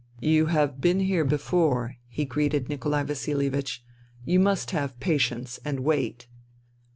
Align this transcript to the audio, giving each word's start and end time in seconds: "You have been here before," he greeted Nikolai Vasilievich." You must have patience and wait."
"You 0.35 0.47
have 0.47 0.81
been 0.81 0.99
here 1.01 1.23
before," 1.23 1.97
he 2.07 2.25
greeted 2.25 2.67
Nikolai 2.69 3.03
Vasilievich." 3.03 3.83
You 4.25 4.39
must 4.39 4.71
have 4.71 4.99
patience 4.99 5.59
and 5.63 5.81
wait." 5.81 6.25